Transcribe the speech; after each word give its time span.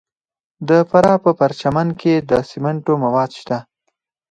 د 0.69 0.71
فراه 0.89 1.17
په 1.25 1.31
پرچمن 1.39 1.87
کې 2.01 2.13
د 2.29 2.31
سمنټو 2.49 2.93
مواد 3.03 3.31
شته. 3.39 3.57